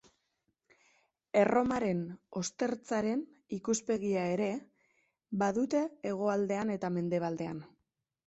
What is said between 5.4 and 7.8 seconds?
badute hegoaldean eta mendebaldean.